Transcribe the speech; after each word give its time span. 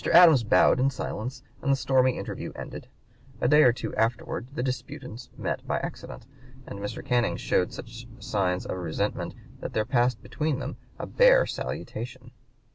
Adams 0.13 0.43
bowed 0.43 0.79
in 0.79 0.89
silence 0.89 1.43
and 1.61 1.71
the 1.71 1.75
stormy 1.75 2.17
interview 2.17 2.51
ended. 2.55 2.87
A 3.39 3.47
day 3.47 3.61
or 3.61 3.71
two 3.71 3.93
afterward 3.93 4.47
the 4.55 4.63
disputants 4.63 5.29
met 5.37 5.67
by 5.67 5.77
accident, 5.77 6.25
and 6.65 6.79
Mr. 6.79 7.05
Canning 7.05 7.37
showed 7.37 7.71
such 7.71 8.07
signs 8.17 8.65
of 8.65 8.77
resentment 8.79 9.35
that 9.59 9.73
there 9.73 9.85
passed 9.85 10.23
between 10.23 10.57
them 10.57 10.75
a 10.97 11.05
"bare 11.05 11.45
salutation." 11.45 12.31